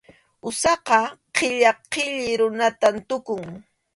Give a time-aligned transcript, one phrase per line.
[0.51, 0.99] Usaqa
[1.37, 3.45] qilla qhilli runatam tukun.